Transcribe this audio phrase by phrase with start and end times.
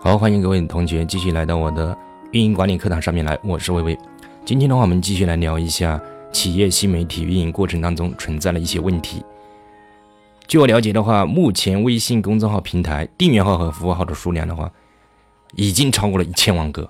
[0.00, 1.96] 好，欢迎各位同学继续来到我的
[2.30, 3.98] 运营管理课堂上面来，我是微微。
[4.42, 6.00] 今天的话，我们继续来聊一下
[6.32, 9.22] 企业新媒体运营过程当中存在的一些问题。
[10.46, 14.70] 据我了解的话，目前微信公众号平台订阅号和服务号的数量的话，
[15.56, 16.88] 已经超过了一千万个。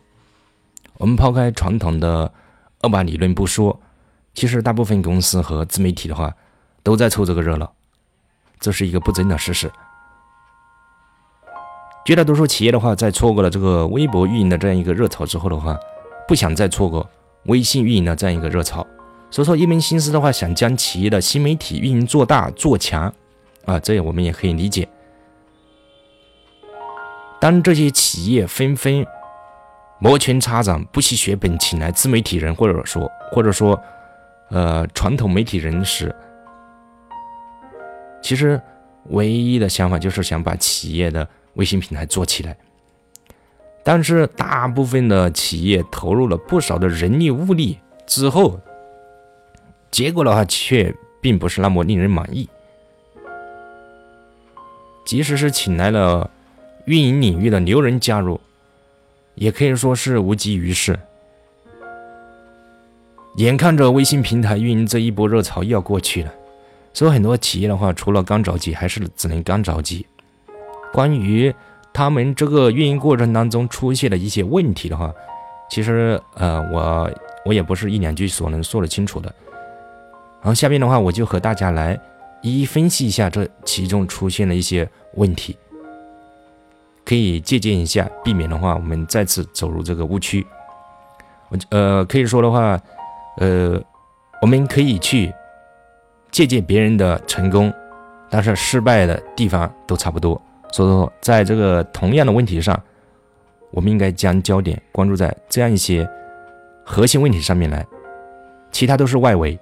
[0.99, 2.33] 我们抛开传统的
[2.83, 3.81] 二八理论不说，
[4.33, 6.33] 其实大部分公司和自媒体的话，
[6.85, 7.73] 都在凑这个热闹，
[8.61, 9.69] 这是一个不争的事实。
[12.05, 15.75] 绝大多数企业的话，在错过了这个微博运营的这样一个热潮之后的话，
[16.29, 17.09] 不想再错过
[17.45, 18.87] 微信运营的这样一个热潮，
[19.31, 23.11] 所以说一门心思的话，想将企业的新媒体运营做大做强，
[23.65, 24.87] 啊，这样我们也可以理解。
[27.41, 29.07] 当这些企业纷纷
[29.99, 33.81] 摩拳擦掌，不惜血本请来自媒体人，或者说或者说，
[34.51, 36.15] 呃，传统媒体人时，
[38.23, 38.61] 其实
[39.05, 41.27] 唯一的想法就是想把企业的。
[41.55, 42.57] 微信平台做起来，
[43.83, 48.61] 但是大部分的企业投入了不少的人力物力之后，
[49.91, 52.49] 结果的话却并不是那么令人满意。
[55.05, 56.31] 即使是请来了
[56.87, 58.41] 运营领域的牛人加入，
[59.35, 60.99] 也可以说是无济于事。
[63.37, 66.33] 眼看着微信平台运营这一波热潮又要过去了，
[66.93, 70.07] 所以很多企业的话，除了干着急，还是只能干着急。
[70.95, 71.53] 关于
[71.93, 75.13] 他们这个运营过程当中出现的一些问题的话，
[75.69, 77.11] 其实呃，我
[77.45, 79.35] 我也不是一两句所能说得清楚的。
[80.41, 81.99] 然后下面的话，我就和大家来
[82.43, 85.57] 一一分析一下这其中出现的一些问题，
[87.05, 90.47] 可以借鉴一下，避免的话我们再次走入这个误区。
[91.49, 92.81] 我呃可以说的话，
[93.39, 93.83] 呃，
[94.41, 95.35] 我们可以去
[96.31, 97.73] 借鉴别人的成功，
[98.31, 100.41] 但是失败的地方都差不多。
[100.75, 102.83] 所以说，在这个同样的问题上，
[103.71, 106.05] 我们应该将焦点关注在这样一些
[106.85, 107.87] 核心问题上面来，
[108.73, 109.57] 其他都是外围。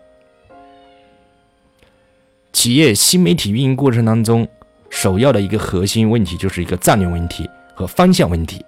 [2.55, 4.49] 企业新媒体运营过程当中，
[4.89, 8.65] 首要的一个核心问题就是一个战略问题和方向问题。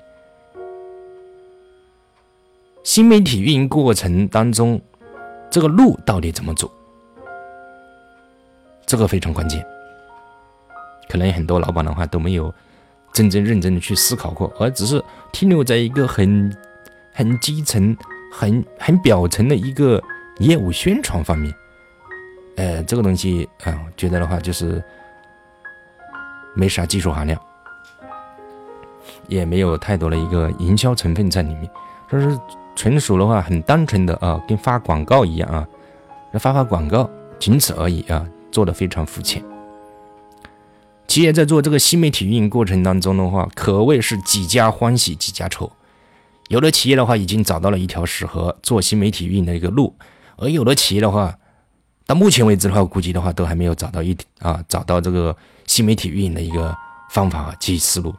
[2.82, 4.78] 新媒体运营过程当中，
[5.48, 6.70] 这个路到底怎么走？
[8.84, 9.66] 这个非常关键。
[11.14, 12.52] 可能很多老板的话都没有
[13.12, 16.52] 真正认真的去思考过，而只是停留在一个很
[17.12, 17.96] 很基层、
[18.32, 20.02] 很很表层的一个
[20.40, 21.54] 业务宣传方面。
[22.56, 24.82] 呃，这个东西啊，觉得的话就是
[26.52, 27.40] 没啥技术含量，
[29.28, 31.70] 也没有太多的一个营销成分在里面，
[32.10, 32.36] 就是
[32.74, 35.68] 纯属的话很单纯的啊，跟发广告一样啊，
[36.40, 37.08] 发发广告，
[37.38, 39.40] 仅此而已啊，做的非常肤浅。
[41.14, 45.70] 企业在做这个新媒体运营过程当中的话，可谓是几家欢喜几家愁。
[46.48, 49.94] 有的企业的话已经找到了一条适合做新媒体运营的一个路，
[50.34, 51.38] 而有的企业的话，
[52.04, 55.36] 到目前为止的话，估计的话都还没有找到一啊找到这个
[55.68, 56.76] 新媒体运营的一个
[57.10, 58.12] 方法及思路。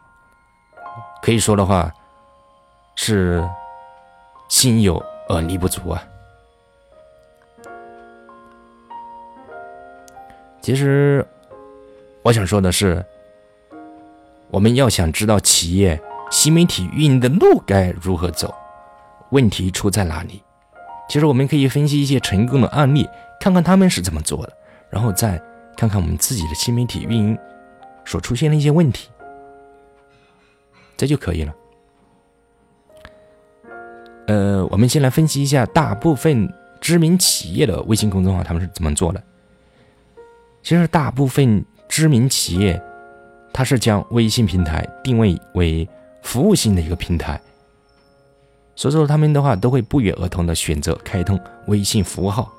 [1.21, 1.91] 可以说的话，
[2.95, 3.45] 是
[4.47, 6.01] 心有而力不足啊。
[10.61, 11.27] 其实。
[12.25, 13.05] 我想说的是，
[14.49, 18.51] 我们要想知道企业新媒体运营的路该如何走，
[19.29, 20.41] 问题出在哪里？
[21.07, 23.07] 其实我们可以分析一些成功的案例，
[23.39, 24.53] 看看他们是怎么做的，
[24.89, 25.39] 然后再
[25.77, 27.37] 看看我们自己的新媒体运营
[28.05, 29.07] 所出现的一些问题，
[30.97, 31.53] 这就可以了。
[34.25, 39.21] 呃，我们先来分析一下大部分知名企业的微信公众号他们是怎么做的。
[40.63, 41.63] 其实大部分。
[41.87, 42.81] 知名企业，
[43.53, 45.87] 它是将微信平台定位为
[46.21, 47.39] 服务性的一个平台，
[48.75, 52.51] 所以说他们的话都会不约而同的选择开通微信服务号。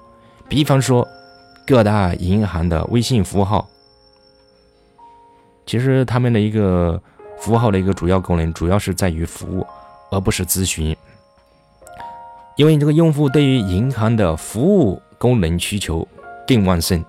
[0.49, 1.07] 比方说，
[1.67, 3.69] 各大银行的微信服务号，
[5.67, 7.01] 其实他们的一个
[7.39, 9.67] 服务号的一个主要功能，主要是在于服务，
[10.11, 10.97] 而不是咨询。
[12.57, 16.07] 因为这个用户对于银行的服务功能需求
[16.47, 17.05] 更旺盛。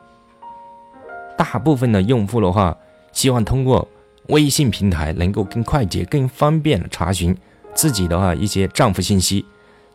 [1.37, 2.75] 大部分的用户的话，
[3.13, 3.87] 希望通过
[4.27, 7.35] 微信平台能够更快捷、更方便查询
[7.73, 9.45] 自己的话一些账户信息。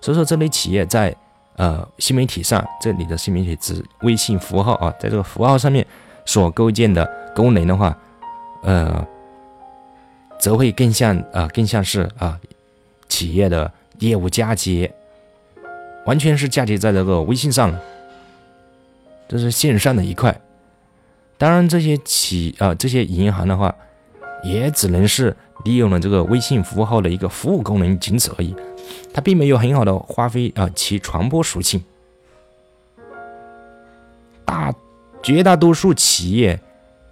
[0.01, 1.15] 所以说，这类企业在
[1.57, 5.87] 呃新媒体上，这里的新媒体指微信符号啊，在这个符号上面
[6.25, 7.05] 所构建的
[7.35, 7.97] 功能的话，
[8.63, 9.07] 呃，
[10.39, 12.39] 则会更像啊，更像是啊
[13.09, 14.93] 企业的业务嫁接，
[16.07, 17.81] 完全是嫁接在这个微信上了，
[19.29, 20.35] 这是线上的一块。
[21.43, 23.75] 当然，这些企啊，这些银行的话，
[24.45, 28.55] 也只能是利用了这个微信服务号的一个服务功能，仅此而已。
[29.13, 31.83] 它并没有很好的发挥啊其传播属性。
[34.45, 34.73] 大
[35.21, 36.61] 绝大多数企业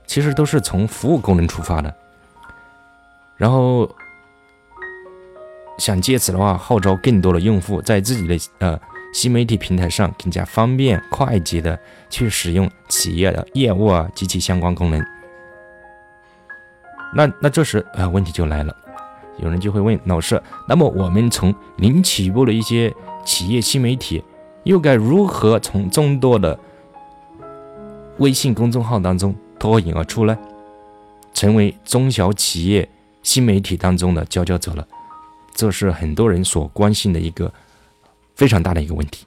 [0.06, 1.92] 其实都是从服务功能出发的，
[3.36, 3.92] 然后
[5.76, 8.80] 想借此的话号召更多的用户在自己的呃
[9.12, 11.78] 新媒体平台上更加方便快捷的
[12.08, 15.04] 去使用企业的业务啊及其相关功能。
[17.14, 18.74] 那那这时啊问题就来了，
[19.38, 24.22] 有人就会问老师，那么我们从零起步的一些企业新媒体，
[24.62, 26.58] 又该如何从众多的
[28.18, 30.38] 微信公众号当中脱颖而出呢，
[31.34, 32.88] 成为中小企业
[33.24, 34.86] 新媒体当中的佼佼者了，
[35.52, 37.52] 这是很多人所关心的一个
[38.40, 39.26] 非常大的一个问题。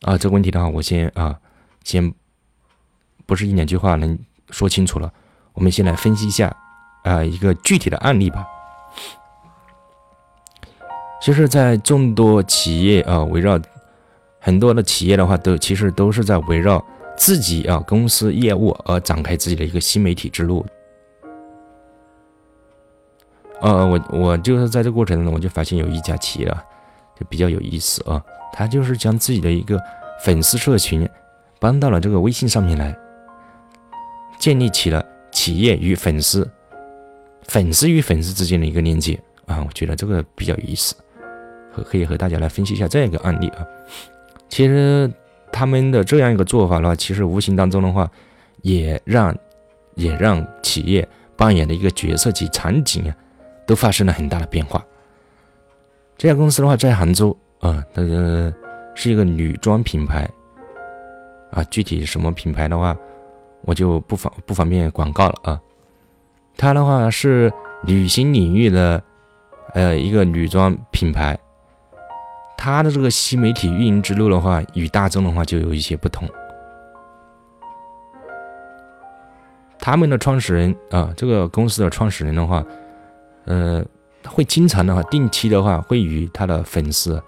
[0.00, 1.38] 啊，这个问题的话，我先啊，
[1.84, 2.14] 先
[3.26, 4.18] 不是一两句话能
[4.48, 5.12] 说清楚了。
[5.52, 6.56] 我们先来分析一下
[7.04, 8.46] 啊一个具体的案例吧。
[11.20, 13.60] 其实，在众多企业啊围绕。
[14.40, 16.82] 很多的企业的话，都其实都是在围绕
[17.16, 20.64] 自己啊公司业务而展开自己的一个新媒体之路。
[23.60, 26.64] 呃，我我就是在这过程中，我就发现有一家企业啊，
[27.18, 28.22] 就比较有意思啊，
[28.52, 29.80] 他就是将自己的一个
[30.22, 31.08] 粉丝社群
[31.58, 32.96] 搬到了这个微信上面来，
[34.38, 36.48] 建立起了企业与粉丝、
[37.42, 40.94] 粉丝与粉丝之间的一个链接啊，我觉得这个比较有意思，
[41.72, 43.66] 和可以和大家来分析一下这样一个案例啊。
[44.48, 45.10] 其实
[45.52, 48.08] 他们的这样一个做法的话，其实无形当中的话，
[48.62, 49.36] 也让
[49.96, 51.06] 也让企业
[51.36, 53.16] 扮演的一个角色及场景啊，
[53.66, 54.84] 都发生了很大的变化。
[56.18, 58.52] 这家公司的话，在杭州啊，它是
[58.96, 60.28] 是一个女装品牌
[61.52, 62.96] 啊，具体什么品牌的话，
[63.62, 65.60] 我就不方不方便广告了啊。
[66.56, 67.52] 它的话是
[67.84, 69.00] 旅行领域的
[69.74, 71.38] 呃一个女装品牌。
[72.56, 76.28] 他的这个新媒体运营之路的话，与大众的话就有一些不同。
[79.78, 82.64] 他们的创始人啊，这个公司的创始人的话，
[83.44, 83.84] 呃，
[84.28, 87.20] 会经常的话，定期的话，会与他的粉丝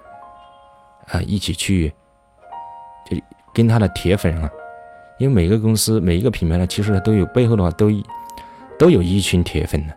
[1.08, 1.92] 啊一起去，
[3.10, 3.16] 就
[3.52, 4.48] 跟他的铁粉啊，
[5.18, 7.90] 因为每个公司每一个品牌呢，其实都有背后的话，都
[8.78, 9.94] 都有一群铁粉的。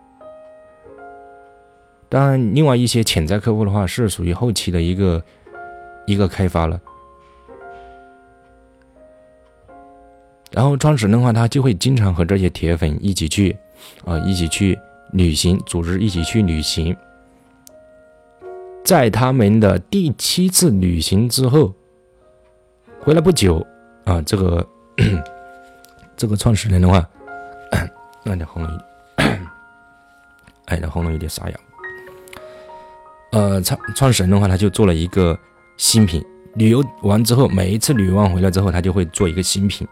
[2.10, 5.24] 当然，另外一些潜在客户的话是属于后期的一个
[6.06, 6.80] 一个开发了。
[10.52, 13.58] 然后创始人的话，他就会经常和这些铁粉一起去
[14.06, 14.78] 啊，一起去
[15.14, 16.96] 旅行，组织一起去旅行。
[18.84, 21.74] 在他们的第七次旅行之后，
[23.00, 23.66] 回来不久
[24.04, 24.68] 啊，这个
[26.18, 27.08] 这个创始人的话，
[28.26, 28.80] 那点喉咙，
[30.66, 31.58] 哎，那喉咙有点沙哑。
[33.32, 35.38] 呃，创创始人的话，他就做了一个
[35.78, 36.24] 新品。
[36.56, 39.88] 旅游完之后，每一次旅游完回来之后，他就会做一个新品。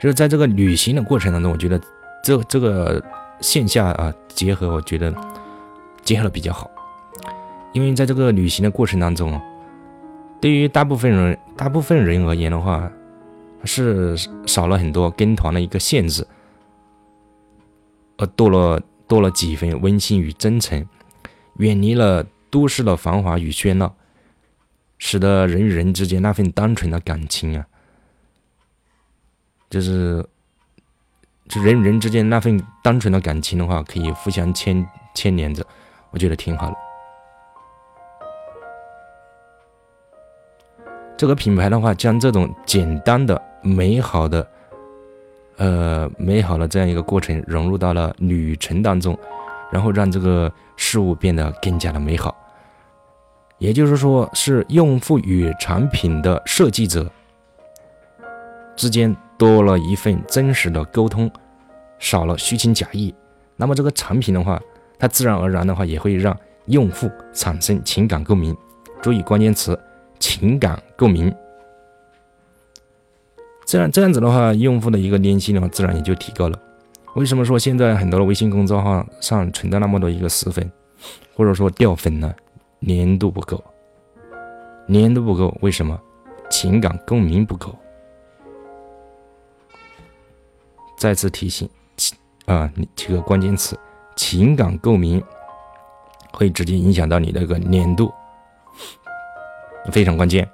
[0.00, 1.78] 就是在这个旅行的过程当中，我觉得
[2.28, 3.02] 这这个
[3.40, 5.14] 线下啊结合，我觉得
[6.04, 6.70] 结合的比较好。
[7.72, 9.40] 因为在这个旅行的过程当中，
[10.38, 12.92] 对于大部分人大部分人而言的话，
[13.64, 14.14] 是
[14.46, 16.26] 少了很多跟团的一个限制，
[18.18, 18.78] 而多了。
[19.08, 20.86] 多了几分温馨与真诚，
[21.56, 23.94] 远离了都市的繁华与喧闹，
[24.98, 27.66] 使得人与人之间那份单纯的感情啊，
[29.70, 30.22] 就是
[31.48, 35.64] 就人与人之间那份单纯的感情的话，可以互相牵牵连着，
[36.10, 36.76] 我觉得挺好的。
[41.16, 44.46] 这个品牌的话，将这种简单的、美好的。
[45.56, 49.18] 呃，美好的这样一个过程融入到了旅程当中，
[49.72, 52.32] 然后让这个事物变得更加的美好。
[53.58, 57.10] 也就是说，是用户与产品的设计者
[58.76, 61.30] 之间多了一份真实的沟通，
[61.98, 63.14] 少了虚情假意。
[63.56, 64.60] 那么这个产品的话，
[64.98, 68.54] 它自然而然的话也会让用户产生情感共鸣。
[69.00, 69.78] 注意关键词：
[70.18, 71.32] 情感共鸣。
[73.64, 76.58] 这样这样子的话，用户的一个粘性的话，自然也就提高了。
[77.14, 80.70] 为什么说现在很多的微信公众号上存在那么多一个死粉，
[81.34, 82.34] 或者说掉粉呢？
[82.86, 83.62] 粘度不够，
[84.88, 86.00] 粘度不够，为什么？
[86.48, 87.76] 情感共鸣不够。
[90.98, 91.70] 再次提醒，
[92.46, 93.78] 啊，几个关键词：
[94.16, 95.22] 情感共鸣
[96.32, 98.12] 会直接影响到你的一个粘度，
[99.92, 100.46] 非常关键。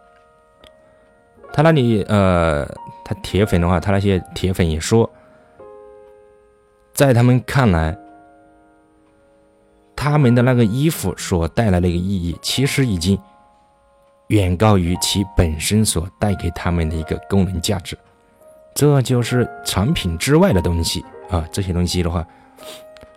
[1.50, 2.66] 他那里呃，
[3.04, 5.10] 他铁粉的话，他那些铁粉也说，
[6.92, 7.96] 在他们看来，
[9.96, 13.18] 他们的那个衣服所带来的一个意义，其实已经
[14.26, 17.96] 远高于其本身所带给他们的一个功能价值。
[18.74, 22.26] 这就是产品之外的东西啊，这些东西的话，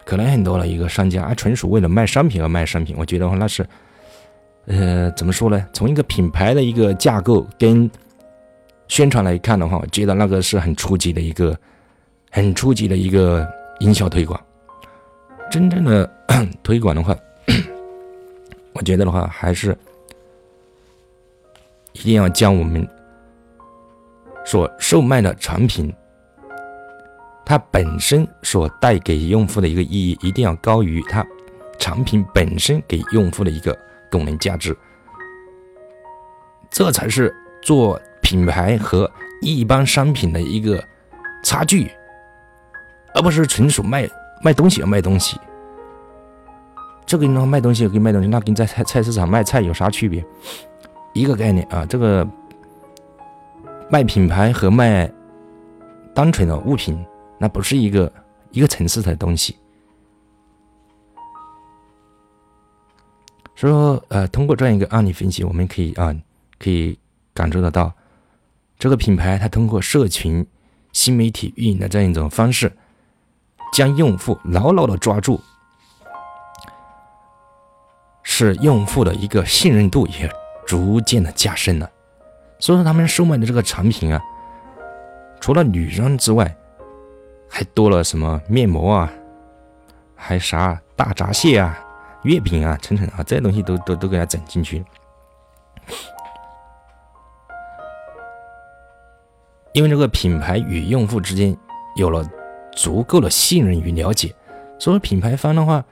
[0.05, 2.95] 可能很多的一个商家啊，纯属为了卖商品而卖商品。
[2.97, 3.67] 我觉得话那是，
[4.67, 5.67] 呃，怎么说呢？
[5.73, 7.89] 从一个品牌的一个架构跟
[8.87, 11.57] 宣传来看的话，我觉得那个是很初级的一个，
[12.29, 13.45] 很初级的一个
[13.79, 14.39] 营销推广。
[15.49, 16.09] 真正的
[16.61, 17.15] 推广的话，
[18.73, 19.75] 我觉得的话，还是
[21.93, 22.87] 一定要将我们
[24.47, 25.93] 所售卖的产品，
[27.45, 31.23] 它本身所带给用户的一个意义，一定要高于它
[31.77, 33.77] 产品本身给用户的一个
[34.09, 34.75] 功能价值。
[36.71, 37.99] 这才是做。
[38.19, 39.09] 品牌和
[39.41, 40.83] 一般商品的一个
[41.45, 41.89] 差距，
[43.15, 44.05] 而不是纯属卖
[44.43, 45.39] 卖东西而卖东西。
[47.05, 50.21] 这个你说卖东西跟卖东西，那跟在菜菜市场卖菜有啥区别？
[51.13, 51.85] 一个概念啊。
[51.85, 52.27] 这个
[53.89, 55.09] 卖品牌和卖
[56.13, 56.97] 单纯的物品，
[57.39, 58.11] 那不是一个
[58.51, 59.55] 一个层次的东西。
[63.55, 66.15] 说，呃，通过这样一个案例分析，我们可以啊，
[66.59, 66.99] 可以
[67.33, 67.91] 感受得到。
[68.77, 70.45] 这个品牌，它通过社群、
[70.91, 72.71] 新媒体运营的这样一种方式，
[73.73, 75.39] 将用户牢牢的抓住，
[78.21, 80.29] 使用户的一个信任度也
[80.67, 81.89] 逐渐的加深了。
[82.59, 84.21] 所以说，他们售卖的这个产品啊，
[85.39, 86.55] 除了女装之外，
[87.47, 89.11] 还多了什么面膜啊，
[90.15, 91.77] 还啥大闸蟹啊、
[92.23, 94.83] 月饼啊、层层啊，这些东西都都都给它整进去。
[99.73, 101.55] 因为这个品牌与用户之间
[101.95, 102.27] 有了
[102.71, 104.33] 足够的信任与了解，
[104.79, 105.85] 所以品牌方的话，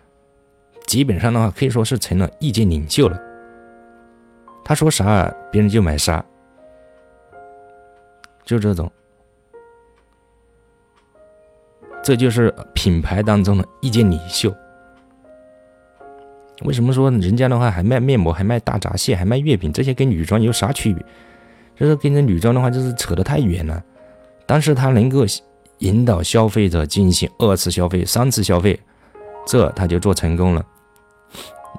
[0.88, 3.22] 基本上的话可以说是成了意见领袖了。
[4.64, 6.26] 他说啥，别人就买啥，
[8.46, 8.92] 就这种。
[12.04, 14.54] 这就是品牌当中的意见领袖。
[16.64, 21.04] 为什么说人家的话还卖面膜，还卖大闸蟹，还卖月饼，这些跟女装有啥区别？
[21.76, 23.84] 就是跟着女装的话，就是扯得太远了。
[24.46, 25.26] 但是它能够
[25.80, 28.80] 引导消费者进行二次消费、三次消费，
[29.46, 30.66] 这他就做成功了。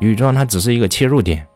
[0.00, 1.46] 女装它只是一个切入点。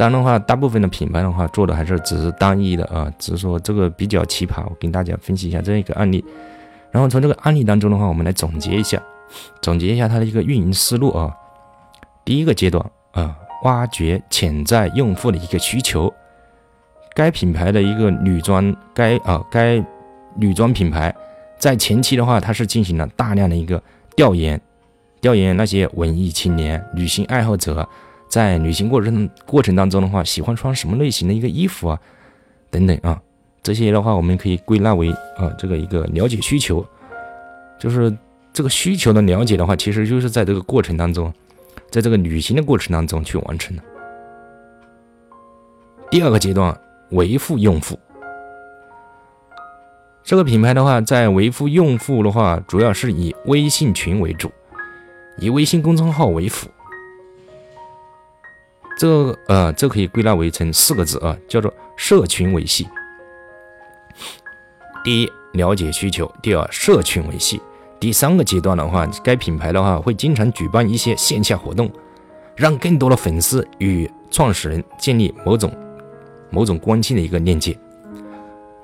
[0.00, 4.64] 当然的话，大部分的品牌的话做的还是只是单一的啊，只是说这个比较奇葩。
[4.64, 6.24] 我跟大家分析一下这一个案例，
[6.90, 8.98] 然后从这个案例当中的话，我们来总结一下，
[9.60, 11.30] 总结一下它的一个运营思路啊。
[12.24, 13.36] 第一个阶段啊。
[13.62, 16.10] 挖掘潜在用户的一个需求，
[17.14, 19.84] 该品牌的一个女装，该啊该
[20.34, 21.14] 女装品牌
[21.58, 23.82] 在前期的话，它是进行了大量的一个
[24.16, 24.58] 调研，
[25.20, 27.86] 调研那些文艺青年、女性爱好者
[28.30, 32.00] 在旅行过程过程当中的话，喜欢穿什么类型的一个衣服啊，
[32.70, 33.20] 等等啊，
[33.62, 36.82] 这些的话我们可以归纳为啊这个一个了解需求，
[37.78, 38.16] 就是
[38.52, 41.30] 这个需求的了解的话，其实就是在这个过程当中。
[41.90, 43.82] 在这个旅行的过程当中去完成的。
[46.08, 47.98] 第二个阶段，维护用户。
[50.22, 54.52] 这个品牌的话，在维护用户的话，主要是以微信群为主，
[55.38, 56.68] 以微信公众号为辅。
[59.00, 62.86] 这呃，这可以归纳为成四个字啊，叫做社群维系。
[65.02, 67.62] 第一，了解需求；第二，社群维系。
[67.98, 71.90] 第三个阶段的话，该品牌的话会经常举办一些线下活动，
[72.54, 75.72] 让更多的粉丝与创始人建立某种
[76.50, 77.74] 某种关系的一个链接，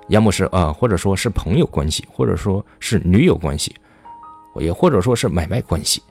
[0.09, 3.77] 要么是啊，或者说是朋友关系，或者说是女友关系，
[4.61, 6.03] 也或者说是买卖关系。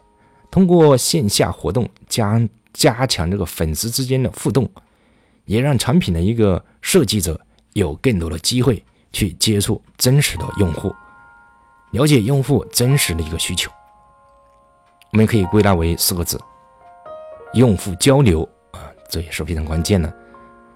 [0.52, 2.40] 通过线下活动加
[2.76, 4.70] 加强这个粉丝之间的互动，
[5.46, 7.40] 也让产品的一个设计者
[7.72, 10.94] 有更多的机会去接触真实的用户。
[11.92, 13.72] 了解用户真实的一个需求，
[15.12, 16.38] 我们可以归纳为四个字：
[17.54, 20.14] 用户交流啊，这也是非常关键的。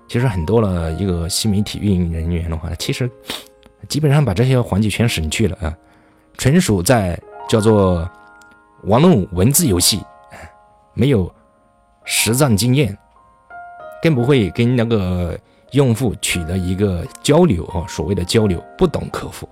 [0.07, 3.11] 其实很多的一个新媒体运营人员的话，其实
[3.89, 5.75] 基本上把这些环节全省去了啊，
[6.37, 8.09] 纯属在叫做
[8.83, 10.01] 玩弄文字游戏，
[10.93, 11.29] 没有
[12.11, 12.97] 实战经验，
[14.01, 15.39] 更不会跟那个
[15.73, 19.47] 用户取得一个交流啊，所谓的交流，不懂客户。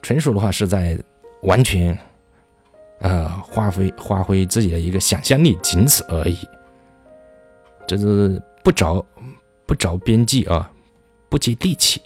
[0.00, 0.98] 纯属的话是在
[1.42, 1.96] 完全，
[3.00, 6.38] 呃，发挥发挥自己的一个想象力，仅此而已。
[7.86, 9.04] 这是不着
[9.66, 10.70] 不着边际啊，
[11.28, 12.00] 不接地气。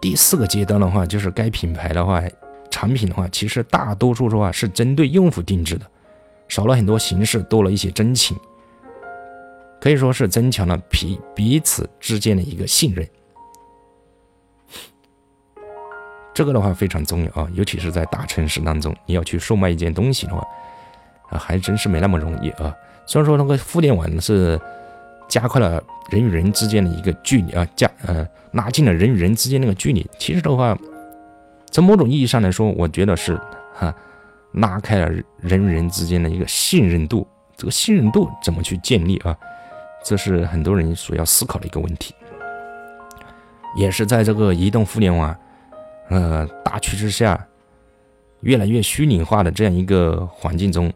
[0.00, 2.20] 第四个阶段的话，就是该品牌的话，
[2.68, 5.86] 产品的话，其实大多数的话是针对用户定制的，
[6.48, 8.36] 少了很多形式，多了一些真情，
[9.80, 13.06] 可以说是增强了彼彼此之间的一个信任。
[16.34, 20.40] 这个的话非常重要啊，尤其是在大城市当中，你要去售卖一件东西的话，
[21.30, 22.72] 啊，还真是没那么容易啊。
[23.06, 24.60] 虽然说那个互联网是
[25.28, 30.78] 加快了人与人之间的一个距离啊，加呃拉近了人与人之间那个距离，其实的话，
[31.72, 33.36] 从某种意义上来说，我觉得是
[33.74, 33.92] 哈
[34.60, 35.10] 拉开了
[35.40, 37.26] 人与人之间的一个信任度。
[37.56, 39.36] 这个信任度怎么去建立啊？
[40.04, 42.14] 这是很多人所要思考的一个问题，
[43.76, 45.36] 也是在这个移动互联网。
[46.08, 47.46] 呃，大趋势下，
[48.40, 50.90] 越来越虚拟化的这样一个环境中，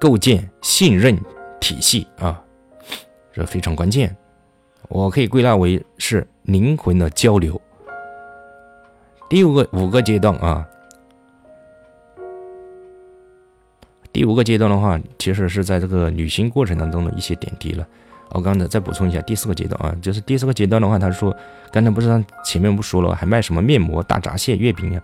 [0.00, 1.20] 构建信任
[1.60, 2.40] 体系啊，
[3.32, 4.16] 这非常关键。
[4.88, 7.60] 我可以归纳为是灵魂的交流。
[9.28, 10.66] 第五个五个阶段啊，
[14.12, 17.86] 第五个阶段的话，其实是在这个旅行过程当中的一些点滴了。
[18.30, 21.34] 我刚才再补充一下，第四个阶段啊，就是第四个阶段的话，他说，
[21.70, 25.02] 刚才不是他前面不说了，还卖什么面膜、大闸蟹、月饼呀？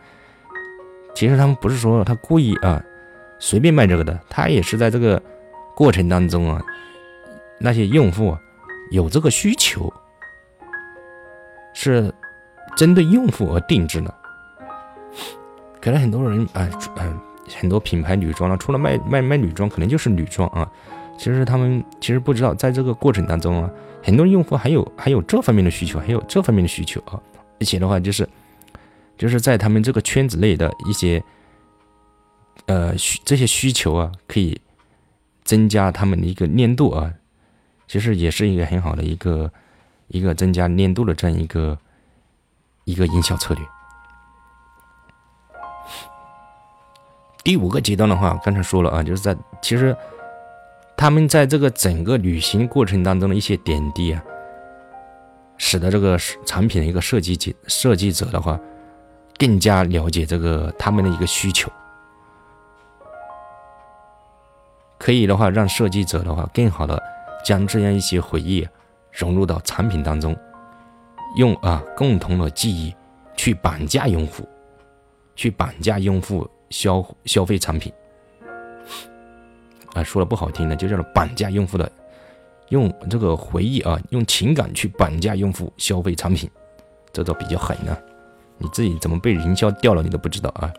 [1.14, 2.82] 其实他们不是说他故意啊，
[3.38, 5.22] 随便卖这个的，他也是在这个
[5.74, 6.62] 过程当中啊，
[7.58, 8.36] 那些用户
[8.90, 9.92] 有这个需求，
[11.74, 12.12] 是
[12.76, 14.14] 针对用户而定制的。
[15.80, 17.18] 可能很多人啊，嗯，
[17.58, 20.70] 很多品牌女装了，除了卖卖卖女装，可能就是女装啊。
[21.18, 23.70] 其实他们其实不知道，在这个过程当中啊，
[24.02, 27.20] 很多用户还有还有这方面的需求，还有这方面的需求啊。
[27.60, 28.28] 而且的话，就是
[29.16, 31.20] 就是在他们这个圈子内的一些
[32.66, 34.60] 呃需这些需求啊，可以
[35.42, 37.12] 增加他们的一个粘度啊。
[37.88, 39.50] 其实也是一个很好的一个
[40.06, 41.76] 一个增加粘度的这样一个
[42.84, 43.64] 一个营销策略。
[47.44, 49.96] 第五个阶段的话，刚才说了啊，就是在其实。
[51.00, 54.20] 他们在这个整个旅行过程当中的一些点滴啊，
[55.56, 58.58] 使得这个产品的一个设计者设计者的话，
[59.38, 61.70] 更加了解这个他们的一个需求，
[64.98, 67.00] 可以的话让设计者的话更好的
[67.44, 68.66] 将这样一些回忆
[69.12, 70.36] 融入到产品当中，
[71.36, 72.92] 用啊共同的记忆
[73.36, 74.44] 去绑架用户，
[75.36, 77.92] 去绑架用户消消费产品。
[79.94, 81.90] 啊，说的不好听的，就叫做绑架用户的，
[82.68, 86.48] 用这个回忆啊，用情感去绑架用户消费产品，
[87.12, 87.96] 这都比较狠呢。
[88.58, 90.72] 你自己怎么被营销掉了，你都不知道啊。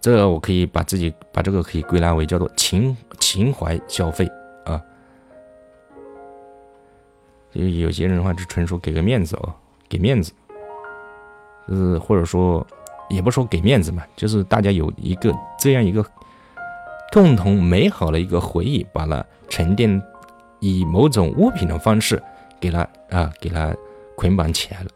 [0.00, 4.28] 这我可以把自己把这个可以归纳为叫做情情怀消费
[4.64, 4.82] 啊。
[7.52, 9.54] 就有些人的话就纯属给个面子哦，
[9.88, 10.32] 给面子，
[11.72, 12.64] 就是或者说。
[13.08, 16.02] 也不说给面子嘛，就是大家有一个这样一个
[17.12, 20.02] 共同美好的一个回忆，把它沉淀，
[20.60, 22.22] 以某种物品的方式
[22.58, 23.76] 给它啊，给它
[24.16, 24.88] 捆绑起来了，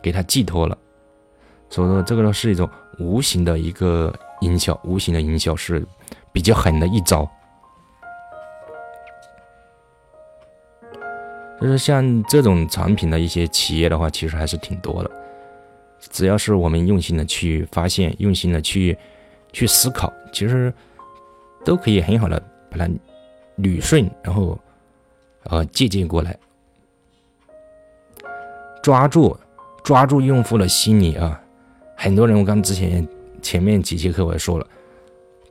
[0.00, 0.78] 给它寄托了。
[1.68, 2.66] 所以说，这个呢是一种
[2.98, 5.86] 无形的一个营销，无形的营销是
[6.32, 7.28] 比较狠的一招。
[11.60, 15.10] 就是像这种产品的一些企业的话，其实还是挺多的。
[16.08, 18.96] 只要是我们用心的去发现，用心的去
[19.52, 20.72] 去思考，其实
[21.64, 22.88] 都可以很好的把它
[23.58, 24.58] 捋顺，然后
[25.44, 26.36] 呃借鉴过来，
[28.82, 29.36] 抓住
[29.84, 31.40] 抓住用户的心理啊！
[31.96, 33.06] 很多人我刚之前
[33.42, 34.66] 前面几节课我也说了，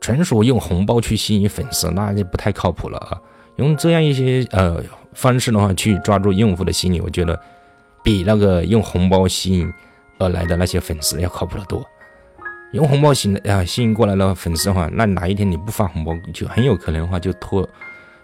[0.02, 3.22] 纯属用红包去吸引粉丝，那就不太靠谱了啊！
[3.58, 4.84] 用这样一些呃
[5.14, 7.40] 方式的话去抓住用户的心理，我觉得
[8.04, 9.72] 比那个用红包吸引。
[10.20, 11.84] 而来的那些粉丝要靠谱的多，
[12.74, 17.68] 用红包吸啊吸引过来了粉丝的话，那哪一天你不发红包，就很有可能的话就脱，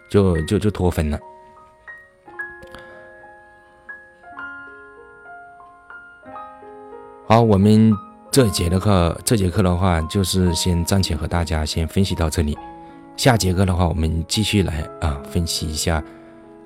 [0.10, 1.17] 就就就脱粉了。
[7.27, 7.91] 好，我们
[8.29, 12.58] 这节的课，这节课的话就是先暂且和大家先分析到这里，
[13.15, 16.03] 下节课的话我们继续来啊分析一下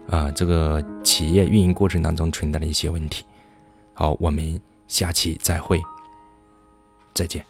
[0.09, 3.23] 啊这个企业运营过程当中存在的一些问题。
[3.93, 4.59] 好，我们。
[4.89, 5.81] 下期再会，
[7.13, 7.45] 再见。